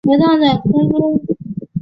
[0.03, 1.21] 回荡在空中